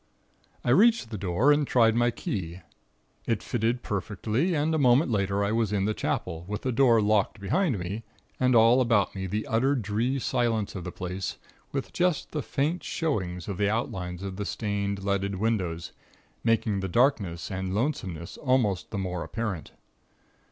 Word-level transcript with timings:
"I 0.63 0.71
reached 0.71 1.11
the 1.11 1.17
door 1.19 1.51
and 1.51 1.67
tried 1.67 1.93
my 1.93 2.09
key. 2.09 2.61
It 3.27 3.43
fitted 3.43 3.83
perfectly 3.83 4.55
and 4.55 4.73
a 4.73 4.79
moment 4.79 5.11
later 5.11 5.43
I 5.43 5.51
was 5.51 5.71
in 5.71 5.85
the 5.85 5.93
Chapel, 5.93 6.43
with 6.47 6.63
the 6.63 6.71
door 6.71 6.99
locked 7.03 7.39
behind 7.39 7.77
me, 7.77 8.01
and 8.39 8.55
all 8.55 8.81
about 8.81 9.13
me 9.13 9.27
the 9.27 9.45
utter 9.45 9.75
dree 9.75 10.17
silence 10.17 10.73
of 10.73 10.85
the 10.85 10.91
place, 10.91 11.37
with 11.71 11.93
just 11.93 12.31
the 12.31 12.41
faint 12.41 12.83
showings 12.83 13.47
of 13.47 13.59
the 13.59 13.69
outlines 13.69 14.23
of 14.23 14.37
the 14.37 14.45
stained, 14.45 15.03
leaded 15.03 15.35
windows, 15.35 15.91
making 16.43 16.79
the 16.79 16.89
darkness 16.89 17.51
and 17.51 17.75
lonesomeness 17.75 18.37
almost 18.37 18.89
the 18.89 18.97
more 18.97 19.23
apparent. 19.23 19.71